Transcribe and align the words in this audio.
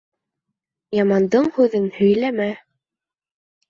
Ямандың 1.01 1.53
һүҙен 1.59 1.87
һөйләмә 2.01 2.53